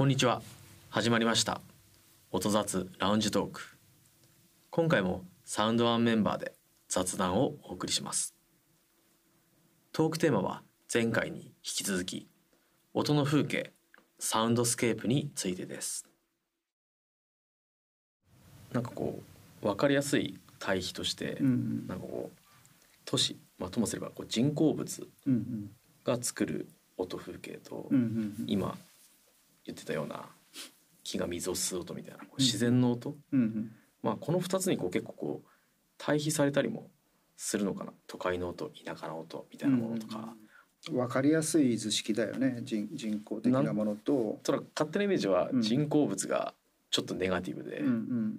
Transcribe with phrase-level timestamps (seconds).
[0.00, 0.40] こんにちは。
[0.88, 1.60] 始まりました。
[2.30, 3.60] 音雑ラウンジトーク。
[4.70, 6.54] 今回もサウンドワンメンバーで
[6.88, 8.34] 雑談をお送りします。
[9.92, 12.30] トークテーマは前回に引き続き
[12.94, 13.74] 音の風景
[14.18, 16.06] サウンドスケープについてです。
[18.72, 19.20] なんかこ
[19.62, 22.38] う分かりやすい対比として、うんなんかこう
[23.04, 25.70] 都市、まあ、ともすればこう人工物うんうん。
[26.06, 28.44] が作る音風景と、うんうん。
[28.46, 28.78] 今
[29.72, 30.26] 言ってたような
[31.02, 33.72] 木が水を吸う音みたいな自然の音、うんうん。
[34.02, 35.48] まあ、この2つにこう結構こう
[35.98, 36.88] 対比されたりも
[37.36, 37.92] するのかな。
[38.06, 40.34] 都会の音田舎の音みたいなものとか、
[40.92, 42.60] わかりやすい図式だよね。
[42.62, 45.62] 人人工的なものと、ただ勝手なイメージはうん。
[45.62, 46.54] 人工物が
[46.90, 48.34] ちょっとネガティブで、うんうん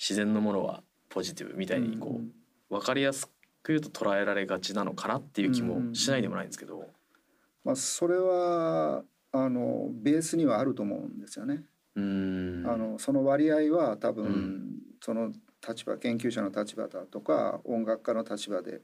[0.00, 2.30] 自然のものはポジティブみたいにこうんう
[2.70, 3.26] 分かりやす
[3.64, 6.88] く言うと捉えられがちなのかなっていう気もしないでもないんですけど。
[7.64, 11.64] まあ、それはあのベースにはあると思うんですよね。
[12.66, 14.78] あのその割合は多分、うん。
[15.00, 15.32] その
[15.66, 18.80] 立場研究者の立場だとか音楽家の立場で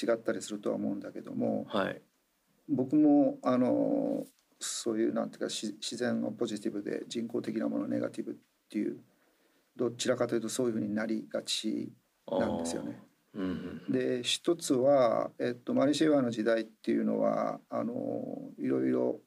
[0.00, 2.02] 違ったりするとは思うんだけどもはい。
[2.68, 4.24] 僕もあの
[4.60, 8.34] そういうなんていうかし自然をポジティブで人工的なものをネガティブっ
[8.70, 8.98] ていう
[9.76, 11.92] どちらかというとそういうふうになりがち
[12.30, 13.00] なんですよね。
[13.34, 13.40] あー。
[13.40, 13.92] うんうん。
[13.92, 17.94] で一つは、えっと、マリシェワの時代っていうのはあの
[18.58, 19.20] いろいろ、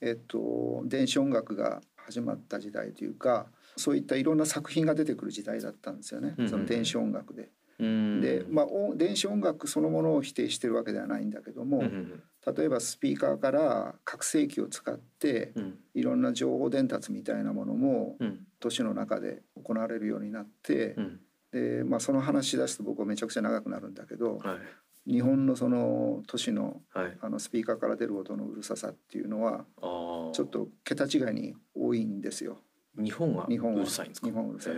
[0.00, 7.50] えっと、電子音楽が始まった時代というかそういったいろんな作品が出てくる時代だったんですよね、うんうんその電子音楽で。
[7.78, 8.20] うん。
[8.22, 12.22] で、まあ、お電子音楽そのものを否定してるわけではないんだけども、うんうん
[12.56, 15.78] 例えばスピーカーから拡声器を使ってうん。
[15.94, 18.46] いろんな情報伝達みたいなものもうん。
[18.60, 21.20] 都市の中で行われるようになってう、ん。
[21.50, 24.38] でまあ、その話し出すと僕はめちゃくちゃ長くなるんだけど。
[24.38, 24.56] はい
[25.06, 27.16] 日本のその都市のはい。
[27.20, 29.64] あのスピーカーから出る音のうるささっていうのは
[30.32, 32.58] ちょっと桁違いに多いんですよ。
[32.98, 33.80] 日本は日本は。
[33.82, 34.26] うるさいんですか？
[34.26, 34.74] 日本はうるさい。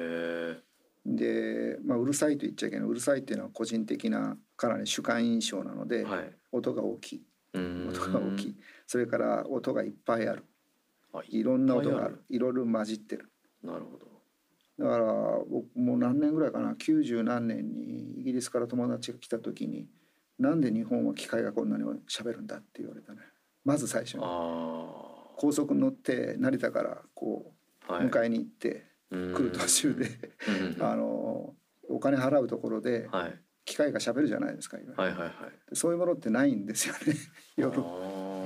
[1.06, 2.88] で、まあ、うるさいと言っちゃいけない。
[2.88, 6.30] うるさいっていうのは個人的なかなり主観印象なので、はい。
[6.52, 7.22] 音が大きい。
[7.54, 7.88] うん。
[7.88, 8.56] 音が大きい。
[8.86, 10.44] それから音がいっぱいある。
[11.14, 12.22] あいろんな音がある。
[12.28, 13.30] いろいろ混じってる。
[13.62, 14.06] なるほど。
[14.78, 15.04] だから
[15.48, 19.88] 僕もう何年ぐらいかな？90何年にイギリスから友達が来た時に
[20.38, 23.20] 「なんで日本は機械がこんなに喋るんだ?」って言われたね。
[23.64, 24.20] まず最初に。
[24.24, 25.04] あ
[25.36, 27.54] 高速に乗って成田からこ
[27.88, 30.08] う迎えに行って来来る途中で、
[30.76, 30.82] うん。
[30.82, 31.54] あの
[31.88, 33.40] お金払うところではい。
[33.64, 35.30] 機械が喋るじゃないですか今、はいはいはい。
[35.68, 37.14] でそういうものってないんですよね。
[37.56, 37.80] 夜。
[37.82, 38.44] あ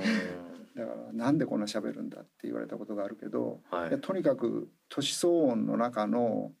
[0.75, 4.01] だからなんでこんな喋るんだって言われたことがあるけど、ーはい。
[4.01, 6.51] とにかく都市騒音の中の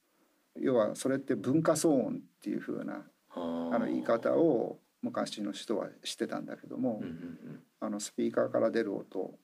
[0.55, 3.75] 要はそれって文化騒音っていう風なあー。
[3.75, 9.37] あの言い方を昔の人はしてたんだけども、うんうんあのスピーカーから出る音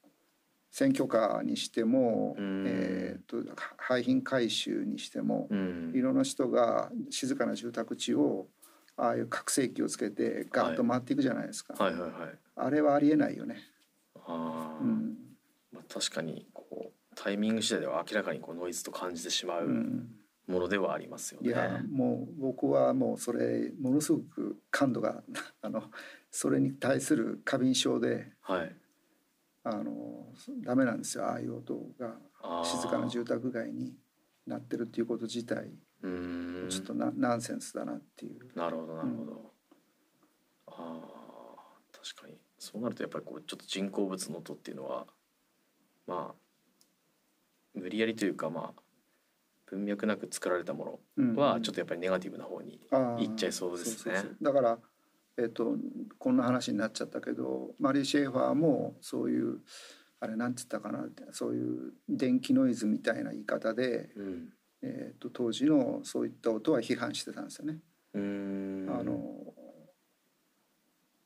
[0.72, 2.64] 選挙カーにしても、うん。
[2.66, 3.38] えー、と
[3.78, 5.60] 廃品回収にしても、うん。
[5.60, 8.48] うんいろんな人が静かな住宅地を
[8.96, 12.12] ああいう拡声器をつけてガーッと回っていくじゃないですか、はいはいはい。
[12.56, 13.58] あれはありえないよね。
[14.26, 14.84] あー。
[14.84, 15.18] うん。
[15.74, 20.08] まあ確かにこうタイミング次第では明らかにこうノイズと感じてしまううん
[20.50, 21.50] ものではありますよね。
[21.50, 25.24] いやもう僕はもうそれものすごく感度が
[25.62, 25.84] あの
[26.32, 28.76] それに対する過敏症ではい。
[29.64, 32.18] あのダメなんですよああいう音が
[32.64, 33.94] 静かな住宅街に
[34.48, 35.70] なってるっていうこと自体
[36.02, 38.52] うーんちょっとなナンセンスだなっていう。
[38.56, 39.54] なるほどなるほど。
[40.68, 41.02] あ
[41.58, 45.06] あ確かにそうなるとやっぱりこうちょっと人工物の音っていうのは
[46.08, 46.36] まあ
[47.74, 48.82] 無理やりというかまあ
[49.72, 51.36] 文脈なく作られたもうん。
[51.36, 52.80] のはちょっとやっぱりネガティブな方に
[53.20, 53.96] いっちゃいそうですね。
[53.98, 54.38] そうそうそう。
[54.42, 54.80] だから、
[55.38, 55.76] えっと
[56.18, 59.60] こんな話になっちゃったけどマリー・シェーファーもそういう
[60.20, 64.50] あれなんて言ったかなそういう電気ノイズみたいな言い方で、うん。
[64.82, 67.80] えっと当時のそういった音は批判してたんですよね。
[68.16, 68.18] あ
[69.04, 69.54] の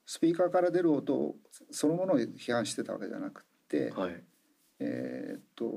[0.06, 1.36] スピーカーから出る音
[1.72, 4.24] そのものを批判してたわけじゃなくて、はい。
[4.80, 5.72] えーっと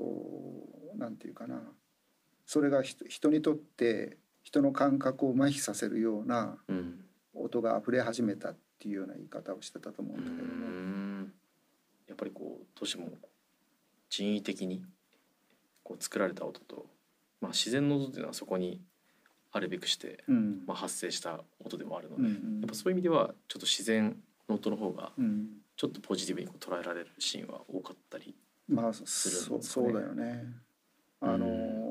[0.96, 1.62] なんていうかな
[2.46, 7.00] それが人人にとって人の感覚を麻痺させるようなうん。
[7.38, 11.28] 音が溢れ始めたっていうような言い方をしてたと思ううんだけども、
[12.08, 13.10] やっぱりこう都市も
[14.08, 14.82] 人為的に
[15.82, 16.86] こう作られた音と、
[17.42, 18.80] まあ、自然の音っていうのはそこに
[19.52, 20.62] あるべくして、うん。
[20.66, 22.60] まあ、発生した音でもあるので、うんうん。
[22.60, 24.16] やっぱそういう意味ではちょっと自然
[24.48, 25.48] の音の方がうん。
[25.76, 28.34] ちょっとポジティブにこう捉えられるシーンは多かったり。
[28.66, 29.86] まあするんそですかね。
[29.86, 30.44] そうだよね。
[31.20, 31.85] あのーう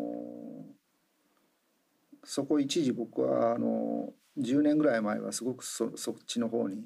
[2.26, 6.86] そこ一時僕はあの10年ぐらい前はすごくそそっちの方に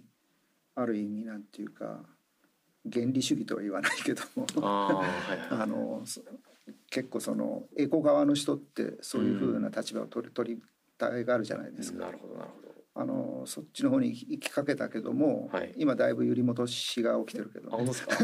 [0.75, 2.03] ある意味なんていうか
[2.91, 6.21] 原理主義とは言わないけども あのそ
[6.91, 10.61] 結構そのエコ側の人ってそういうふうな立場を取り取り
[10.97, 12.05] たいがあるじゃないですか。
[12.05, 12.69] なるほどなるほど。
[12.95, 15.73] あのそっちの方に行きかけたけども、はい。
[15.77, 18.15] 今だいぶ揺り戻しが起きてるけど、あ本当ですか？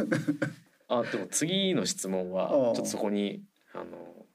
[1.00, 4.26] あでも次の質問はちょっとそこにあの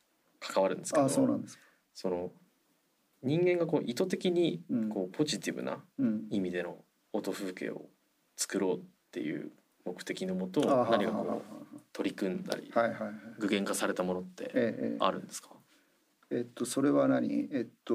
[0.40, 1.04] 関わるんですけど。
[1.06, 1.62] あそうなんですか。
[1.94, 2.32] その
[3.22, 4.88] 人間がこう意図的にうん。
[4.88, 6.26] こうポジティブなうん。
[6.30, 6.78] 意味での
[7.12, 7.86] 音風景を
[8.36, 8.80] 作ろうっ
[9.12, 9.50] ていう
[9.84, 11.42] 目的のもと何かこ
[11.74, 12.72] う取り組んだり。
[13.38, 15.50] 具現化されたものってあるんですか？
[16.30, 17.48] えっとそれは何？
[17.52, 17.94] えっと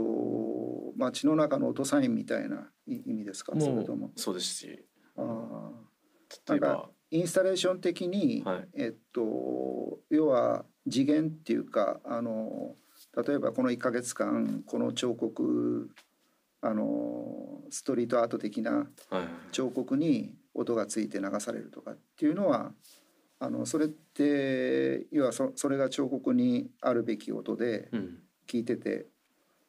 [0.97, 3.53] まあ血の中の音サインみたいな意味ですか？
[3.59, 4.11] それとも。
[4.15, 4.85] そうですし。
[5.17, 5.71] ああ。
[6.51, 6.89] 例えば。
[7.11, 8.67] インスタレーション的に、はい。
[8.73, 12.75] えっと要は次元っていうかあの
[13.15, 15.89] 例えばこの1ヶ月間この彫刻
[16.61, 18.87] あのストリートアート的な
[19.51, 22.71] 彫刻に音がついて流されるとかっていうのは
[23.39, 28.19] あのそれって要はそそれが彫刻にあるべき音でうん。
[28.47, 29.07] 聞いてて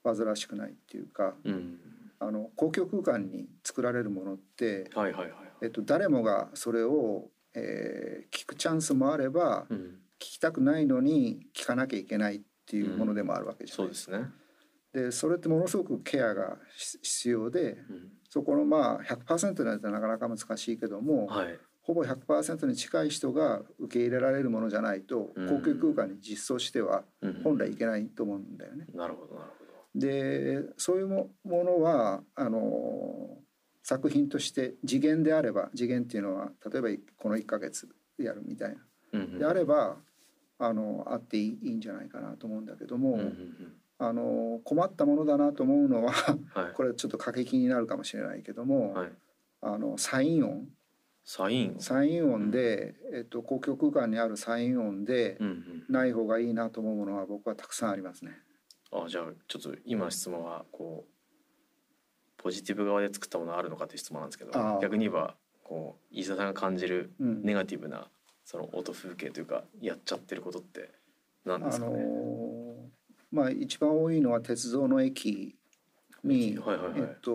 [0.04, 1.78] 煩わしくないっていうかうん。
[2.18, 5.32] あの公共空間に作られるものって、はいはいはい
[5.62, 9.78] えっと、誰もがそれを、えー聞くチャンスもあればうん。
[10.18, 14.30] 聞きたくないのに聞かなきゃいけないっていうものでもあるわけじゃないそうですね。
[14.92, 18.12] でそれってものすごくケアがし必要でうん。
[18.28, 21.58] そこのまあ100%なんてなかなか難しいけども、はい。
[21.82, 25.48] ほぼ100%に近い人が受け入れられるものじゃないとうん。
[25.48, 27.42] 公共空間に実装してはうん。
[27.44, 28.86] 本来いけないと思うんだよね。
[28.94, 29.64] なるほどなるほ
[29.94, 30.00] ど。
[30.00, 33.38] でそういうもものはあの
[33.82, 38.76] 作品として次元であれば次元っていうのは例えばこの1ヶ月やるみたいな。
[39.12, 39.38] うんうん。
[39.38, 39.96] であれば
[40.58, 43.72] あのあっていいんじゃないかなと思うんだけども、うんうんうん。
[43.98, 46.72] あの困ったものだなと思うのははい。
[46.74, 49.12] これちょっと過激になるかもしれないけども、はい。
[49.62, 50.68] あのサイン音。
[51.24, 55.84] サインサイン音で、えっと、公共空間にあるサイン音でうんうん。
[55.88, 58.32] ない方がいいなと思うものは僕はたくさんありますね。
[58.92, 67.42] あじゃあちょっと今の質問はこうポジティブ側で作ったものあるのかという質問なんですけど逆に言えばこう飯田さんが感じるうん。
[67.42, 68.08] ネガティブな
[68.46, 70.92] その音風景というかやっちゃってることって
[71.44, 72.74] 何であのすかね、ー
[73.32, 75.56] まあ一番多いのは鉄道の駅
[76.22, 77.00] に、はいはいはい。
[77.00, 77.32] えっと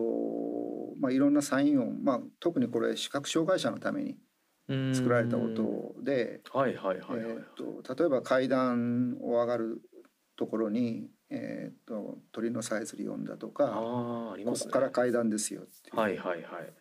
[0.99, 4.15] まあいろんなサイン音、まあ特にこれ視覚障害者のために
[4.95, 6.71] 作られた音で、例
[8.05, 9.81] えば階段を上がる
[10.37, 14.71] ところに、えっと鳥のさえずり音だとか、ああありますね。
[14.71, 15.97] ここから階段ですよっていう。
[15.97, 16.73] はいはいはい。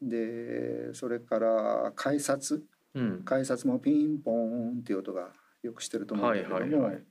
[0.00, 2.62] でそれから改札
[2.94, 3.22] うん。
[3.24, 5.28] 改札もピンポーンっていう音が
[5.62, 7.02] よくしてると思うんはいだけども、はいはい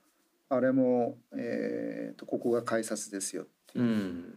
[0.50, 3.84] あれも、えー、とここが改札ですよっていう。
[3.84, 3.88] う。
[3.88, 4.34] ん。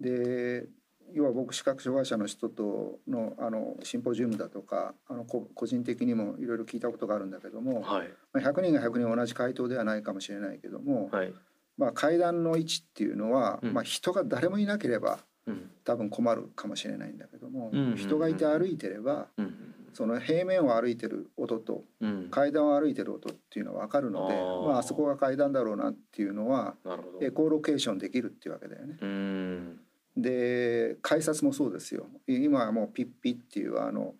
[0.00, 0.66] で
[1.14, 8.08] 要は僕視覚障害者の人とのあのシンポジウムだとかあのこ個人的にもいろいろ聞いたことがあるんだけども、はい。
[8.32, 11.32] まあ、100人が100人同じ回答ではないかもしれないけども、はい。
[11.78, 13.74] まあ、階段の位置っていうのは、うん。
[13.74, 15.70] まあ、人が誰もいなければうん。
[15.84, 17.96] 多分困るかもしれないんだけども、うんうんうん。
[17.96, 22.28] 人がいて歩いてればうんその平面を歩いてる音とうん。
[22.30, 24.66] 階段を歩いてる音っていうのは分かるのであー。
[24.66, 26.74] まああそこが階段だろうなっていうのは
[27.20, 28.96] エコーロケーションできるっていうわけだよね。
[29.00, 29.80] うん。
[30.16, 32.06] で改札もそうですよ。
[32.26, 34.14] 今はもうピッピッっていうあの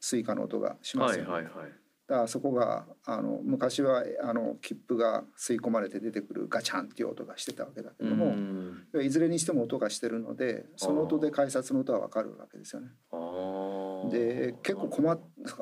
[0.00, 1.30] Suica の音がしますよ、ね。
[1.30, 1.72] はいはいはい。
[2.08, 8.86] だからそこがあの昔はあの切符が吸い込まれて出てくるガチャンっていう音がしてたわけだけども、うん。
[9.02, 12.88] いずれにしても音がしてるのでその音で改札の音は分かるわけですよね。
[13.10, 15.20] あーで結構困っ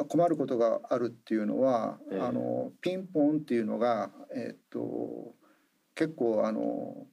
[0.08, 2.20] 困ることがあるっていうのは、ええ。
[2.20, 5.34] あのピンポンっていうのが、えっと
[5.94, 7.06] 結構あの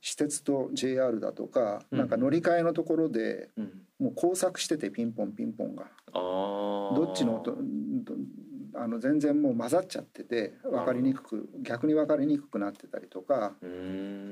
[0.00, 1.98] 私鉄と JR だとか、うん。
[1.98, 3.80] なんか乗り換えのところでうん。
[3.98, 5.86] もう交錯しててピンポンピンポンが。
[6.12, 8.14] どっちの音ど
[8.76, 13.66] あの全然もう混ざっちゃってて分かりにくく逆に分かりにくくなってたりとかそ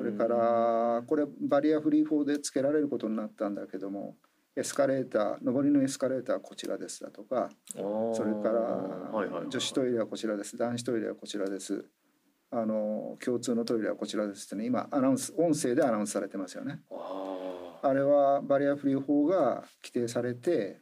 [0.05, 4.17] れからこれバリアフリー4でつけられることになったんだけども
[4.55, 11.85] エスカレーター上りのエスカレーターはこちらですだとかそれから女子トイレはこちらです男子トイレはこちらです
[12.51, 16.81] あの共通のトイレはこちらですってね今アナウンス音声でアナウンスされてますよね。
[16.91, 20.79] ああれはバリアフリー法が規定されて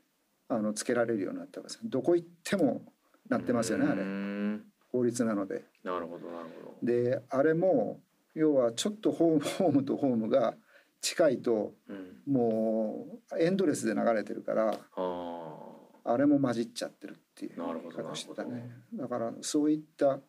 [0.48, 1.78] あのつけられるようになってます。
[1.84, 2.82] どこ行っても
[3.28, 5.64] なってますよねあれん法律なので。
[5.84, 8.00] なるほどなるほどであれも
[8.34, 10.56] 要はちょっとホームホームとホームが
[11.00, 12.32] 近いとうん。
[12.32, 15.70] もうエンドレスで流れてるからあ
[16.04, 17.58] あれも混じっちゃってるっていう。
[17.58, 18.70] なるほど言い方してたね。
[18.94, 20.20] だからそういった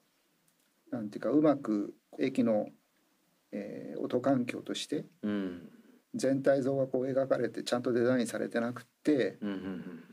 [0.92, 2.68] なんていうかうまく駅の、
[3.52, 5.06] えー音環境として
[6.16, 9.38] 全体像がこう描かれてちゃんとデザインされてなくって、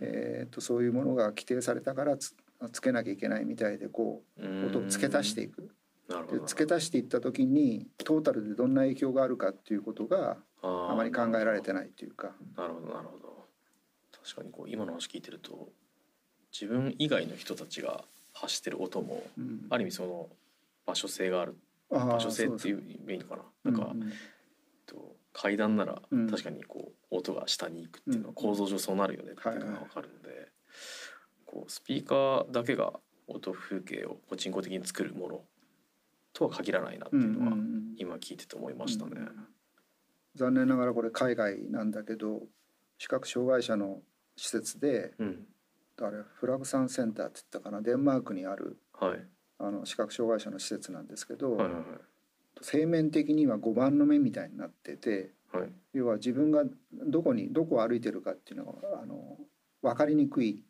[0.01, 2.35] えー、とそういうものが規定されたからつ
[2.73, 5.71] つけなきゃいけないみたいでこう音を付け足していく。
[6.47, 12.33] 付け足していった時にトータルでどんな影響があるかっていうことがあまり考えられてないというか。
[12.57, 13.49] なるほどなるほど。
[14.23, 15.71] 確かにこう今の話聞いてると
[16.53, 19.67] 自分以外の人たちが発してる音も、うん。
[19.71, 20.29] ある意味その
[20.87, 21.57] 場所性がある。
[21.91, 23.43] 場所性っていそうイメージかな。
[23.65, 24.13] なんか、うんうん。
[24.87, 26.31] と階段ならうん。
[26.31, 28.35] 確かにこう音が下に行くっていうのはうん。
[28.35, 30.49] 構造上そうなるよねっていうのが分かるので、
[31.47, 32.93] こうスピーカーだけが
[33.27, 35.45] 音風景をこう人工的に作るもの
[36.33, 37.95] とは限らないなっていうのはうんうんうん。
[37.99, 39.13] 今聞いてて思いましたね。
[39.17, 39.47] うん
[40.35, 42.43] 残念ながらこれ海外なんだけど
[42.99, 44.01] 視覚障害者の
[44.37, 45.47] 施設でうん、
[46.01, 49.21] あれフラグサンセンターって言ったかなデンマークにあるはい、
[49.59, 51.83] あの視覚障害者の施設なんですけど、はいはい
[52.61, 55.63] 平面的には5番の目みたいになっててはい。
[55.63, 59.37] はい要は自分がどこにどこを歩いてるかっていうのがあの
[59.81, 60.65] 分かりにくい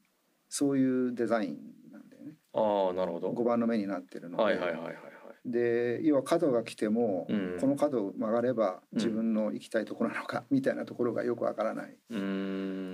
[0.49, 1.59] そういうデザイン
[1.93, 2.33] なんだよね。
[2.55, 3.31] ああなるほど。
[3.31, 4.97] 5番の目になってるので、はいはいはいはいはい。
[5.45, 11.97] で要は角が来ても、うんこの角を曲がれば自分の行きたいところなのか みたいなところがよくわからない。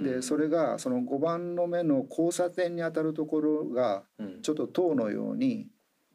[0.03, 5.69] でそれがその5番の目の交差点に当たるところがうんちょっと塔のように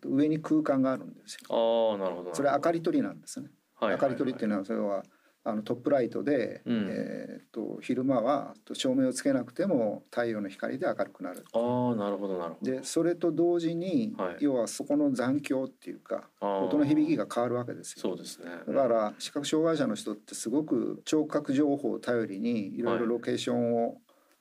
[0.04, 1.92] 上に空間があるんですよ。
[1.92, 2.34] ああなるほど。
[2.34, 3.50] それ明かり取りなんですね。
[3.76, 5.04] はいはいはい明かり取りっていうのはそれは
[5.44, 7.49] あのトップライトで、うんえー、と
[7.82, 11.46] 昼間は照明をつけなくても太陽の光で明るくなる。
[11.54, 12.72] ああなるほどなるほど。
[12.72, 18.02] でそれと同時に、はい要はそこの残響っていうか音の響きが変わるわけですよ。
[18.02, 18.46] そうですね。
[18.68, 23.98] だから視覚障害者の人ってすごく聴覚情報を頼りにいろいろロケーションを、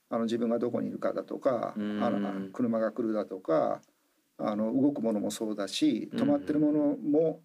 [0.09, 3.81] あの自分がどこにいるかだとかあうんの車が来るだとか
[4.37, 7.41] あの動くものもそうだし止まってるものも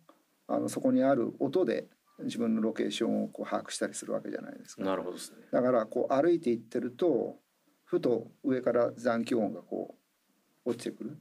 [0.46, 1.86] あのそこにある音で
[2.20, 4.84] 自分のロケーションをこう把握したりするわけじゃないですか。
[4.84, 5.38] なるほどですね。
[5.50, 7.36] だからこう歩いていってると
[7.84, 9.96] ふと上から残響音がこ
[10.64, 11.18] う落ちてくる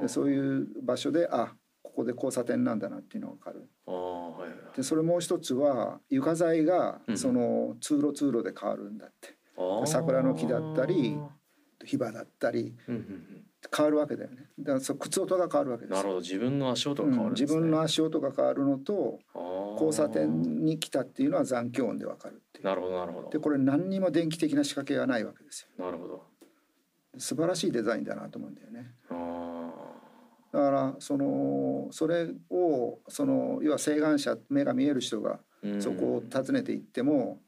[0.00, 3.68] でそういう場所であここで交差点なんだなっていうのが分かる。
[3.86, 4.76] ああはいはい。
[4.76, 11.18] でそれもう一つは床材がうんその通路通路で変わるんだって、ああ桜の木だったり
[11.84, 17.60] 火場だったりうんうんうん変わるわけだよねだからそう靴音が変わるわけですなるほど自分の足音が変わうんるんですね。
[17.60, 19.20] 自分の足音が変わるのと
[19.72, 23.30] 交差点に来たっていうのは残響音でわかるっていうなるほどなるほど。
[23.30, 26.22] でこれ何にも電気的な仕掛けがないわけですよなるほど。
[27.18, 29.70] 素晴らしいデザインだなと思うんだよねあ
[30.50, 35.40] だからそのそれをその要は晴眼者目が見える人が
[35.78, 37.40] そこを訪ねていっても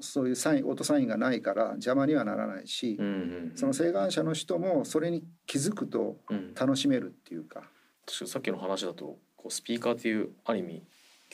[0.00, 3.52] そういうサイン音サインがないから邪魔にはならないし、うんうんうん。
[3.54, 6.54] その晴眼者の人もそれに気づくとうん。
[6.54, 7.62] 楽しめるっていうか、
[8.06, 10.82] 確かにさっきの話だとこうスピーカーっていうある意味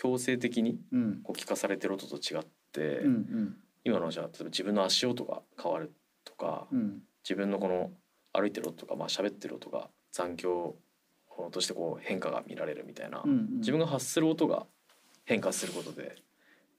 [0.00, 1.20] 強制的にうん。
[1.22, 2.42] こう聞かされてる音と違っ
[2.72, 3.56] て、うんうん。
[3.84, 5.92] 今の話は例えば自分の足音が変わる
[6.24, 7.02] とか、うん。
[7.22, 7.90] 自分のこの
[8.32, 10.76] 歩いてる音とかまあ喋ってる音が残響
[11.52, 13.48] としてこう変化が見られるみたいな、うんうん。
[13.58, 14.66] 自分が発する音が
[15.26, 16.16] 変化することで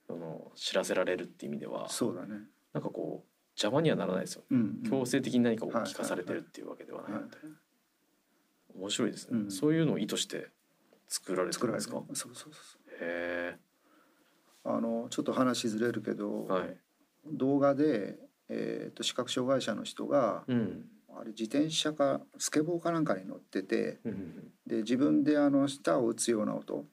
[0.08, 2.40] その知らせられるっていう意味ではそうだね、
[2.72, 4.46] なんかこう邪魔にはならないですよね。
[4.50, 4.90] うんうん。
[4.90, 7.36] 強制的に何かをはい聞かされてるっていうわけではないはいので
[8.74, 9.50] 面白いですね、うん。
[9.50, 10.48] そういうのを意図して
[11.06, 11.96] 作られてるんですか？
[11.96, 12.16] る。
[12.16, 12.81] そうそうそう
[14.64, 16.76] あのちょっと話ずれるけど、えはい。
[17.32, 18.18] 動画で、
[18.48, 20.84] えー、と視覚障害者の人が、うん。
[21.14, 26.86] あれ自転車かスケボーかなんかに乗っててうんうんで自分であの舌を打つような音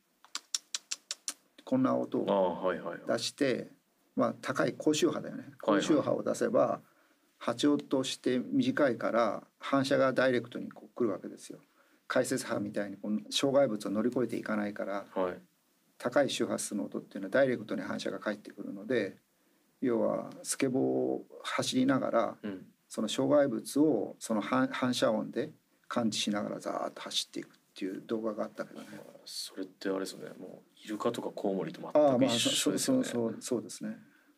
[1.64, 3.00] こんな音あをあはいはいはい。
[3.08, 3.72] 出して、
[4.18, 5.44] まあ、高い高周波だよね。
[5.44, 5.58] はいはい。
[5.62, 6.82] 高周波を出せば
[7.38, 11.60] 波長として短いから反射がダイレクトにこう来るわけですよ。
[12.10, 15.42] 解説波みたいにこの障害物を乗り越えていかないからはい
[16.00, 19.18] 高い周波数の音っていうのはダイレクトに反射が返ってくるので
[19.82, 22.66] 要はスケボーを走りながらうん。
[22.90, 25.52] その障害物をその反反射音で
[25.88, 28.88] 感知しながらザーッと走っていくっていう動画があったけどね。
[29.26, 30.32] それってあれですよね。
[30.40, 33.04] もうイルカとかコウモリとああまあ全く一緒そうですよね。
[33.04, 33.96] そうそうそうですね。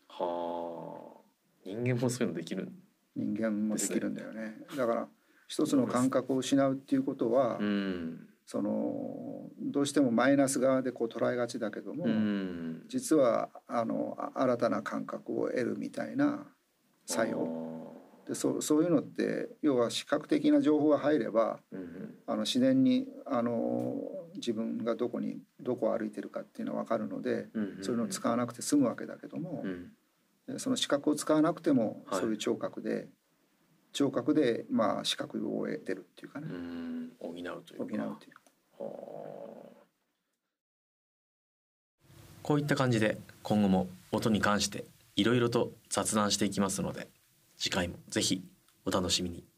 [0.09, 1.21] はあ。
[1.65, 2.69] 人間もそういうのできる
[3.15, 4.57] 人間もできるんだよね。
[4.75, 5.07] だから
[5.47, 12.83] 一つの感覚を失うっていうことは、うんそのどうしてもマイナス側でこう捉えがちだけども、うん。
[12.89, 16.47] 実はあのあ新たな感覚を得るみたいな
[17.05, 17.95] 作用。
[18.27, 23.95] でそうそういうのって要は視覚的な情報が入ればうんあの自然にあの
[24.35, 29.63] 自分がどこにどこを歩いてるかっていうのは分かるので、うんうんそういうのを使わなくて済むわけだけども
[30.57, 32.19] その視覚を使わなくてもはい。
[32.19, 33.07] そういう聴覚で、
[33.93, 37.11] 聴覚でまあ視覚を得てるっていうかね、うん。
[37.19, 38.03] 補うというか。
[38.03, 38.41] 補うっていう。
[38.83, 38.89] は
[39.67, 39.81] あ
[42.43, 47.07] こういった感じで今後も音に関していろいろと雑談していきますので
[47.57, 48.41] 次回もぜひ
[48.85, 49.50] お楽しみに。